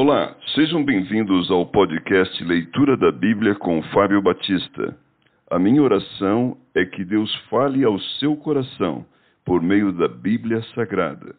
[0.00, 4.96] Olá, sejam bem-vindos ao podcast Leitura da Bíblia com Fábio Batista.
[5.50, 9.04] A minha oração é que Deus fale ao seu coração
[9.44, 11.34] por meio da Bíblia Sagrada.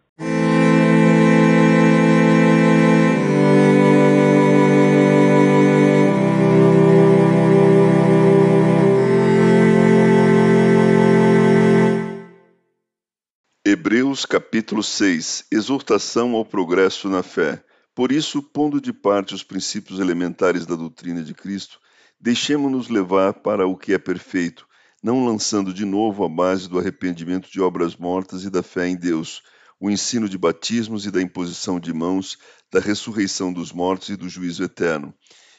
[13.65, 17.63] Hebreus capítulo 6 Exortação ao progresso na fé.
[18.00, 21.82] Por isso, pondo de parte os princípios elementares da doutrina de Cristo,
[22.18, 24.66] deixemos-nos levar para o que é perfeito,
[25.04, 28.96] não lançando de novo a base do arrependimento de obras mortas e da fé em
[28.96, 29.44] Deus,
[29.78, 32.38] o ensino de batismos e da imposição de mãos,
[32.72, 35.14] da ressurreição dos mortos e do juízo eterno.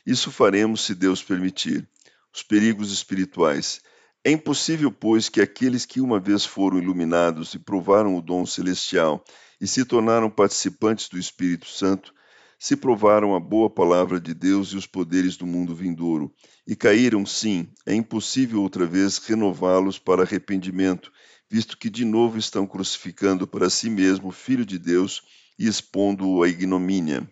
[0.06, 1.86] Isso faremos se Deus permitir.
[2.34, 3.82] Os perigos espirituais.
[4.24, 9.22] É impossível, pois, que aqueles que uma vez foram iluminados e provaram o dom celestial
[9.60, 12.14] e se tornaram participantes do Espírito Santo,
[12.60, 16.30] se provaram a boa palavra de Deus e os poderes do mundo vindouro,
[16.66, 21.10] e caíram, sim, é impossível outra vez renová-los para arrependimento,
[21.48, 25.22] visto que de novo estão crucificando para si mesmo o Filho de Deus
[25.58, 27.26] e expondo-o à ignomínia.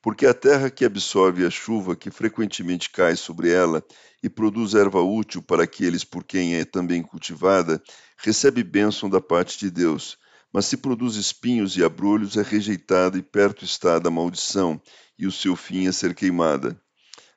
[0.00, 3.84] Porque a terra que absorve a chuva que frequentemente cai sobre ela
[4.22, 7.82] e produz erva útil para aqueles por quem é também cultivada,
[8.16, 10.16] recebe bênção da parte de Deus
[10.52, 14.80] mas se produz espinhos e abrolhos, é rejeitada e perto está da maldição,
[15.18, 16.80] e o seu fim é ser queimada.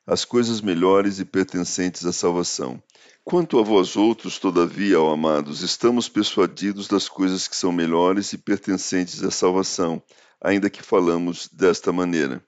[0.06, 2.82] As coisas melhores e pertencentes à salvação.
[3.24, 8.38] Quanto a vós outros, todavia, ó amados, estamos persuadidos das coisas que são melhores e
[8.38, 10.04] pertencentes à salvação,
[10.42, 12.44] ainda que falamos desta maneira.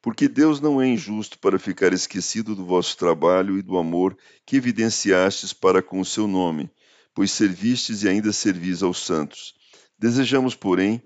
[0.00, 4.56] Porque Deus não é injusto para ficar esquecido do vosso trabalho e do amor que
[4.56, 6.70] evidenciastes para com o seu nome,
[7.14, 9.54] pois servistes e ainda servis aos santos.
[9.98, 11.02] Desejamos, porém,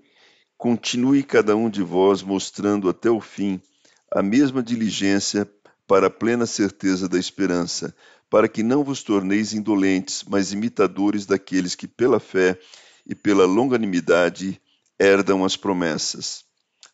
[0.57, 3.61] continue cada um de vós mostrando até o fim
[4.11, 5.49] a mesma diligência
[5.87, 7.95] para a plena certeza da esperança,
[8.29, 12.59] para que não vos torneis indolentes, mas imitadores daqueles que pela fé
[13.05, 14.61] e pela longanimidade
[14.99, 16.43] herdam as promessas.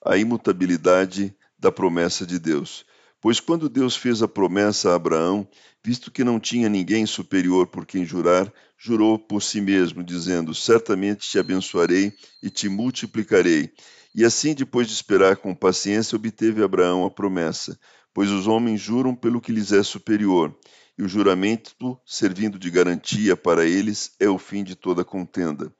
[0.05, 2.85] A imutabilidade da promessa de Deus.
[3.19, 5.47] Pois quando Deus fez a promessa a Abraão,
[5.83, 11.27] visto que não tinha ninguém superior por quem jurar, jurou por si mesmo, dizendo: Certamente
[11.27, 12.13] te abençoarei
[12.43, 13.71] e te multiplicarei.
[14.13, 17.79] E assim, depois de esperar com paciência, obteve Abraão a promessa,
[18.13, 20.55] pois os homens juram pelo que lhes é superior,
[20.97, 25.71] e o juramento, servindo de garantia para eles, é o fim de toda contenda.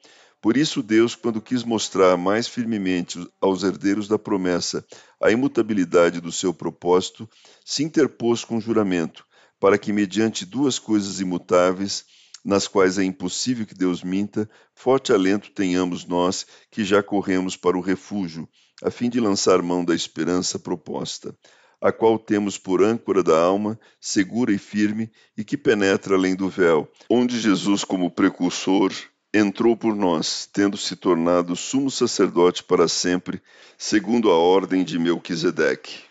[0.41, 4.85] Por isso, Deus, quando quis mostrar mais firmemente aos herdeiros da promessa
[5.21, 7.27] a imutabilidade do seu propósito,
[7.65, 9.25] se interpôs com juramento,
[9.59, 12.05] para que, mediante duas coisas imutáveis,
[12.45, 17.77] nas quais é impossível que Deus minta, forte alento tenhamos nós que já corremos para
[17.77, 18.47] o refúgio,
[18.83, 21.35] a fim de lançar mão da esperança proposta,
[21.81, 26.47] a qual temos por âncora da alma, segura e firme, e que penetra além do
[26.47, 28.93] véu, onde Jesus, como precursor,
[29.33, 33.41] entrou por nós, tendo se tornado sumo sacerdote para sempre,
[33.77, 36.07] segundo a ordem de Melquisedeque.